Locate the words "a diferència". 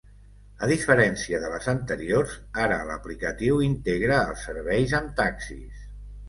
0.67-1.41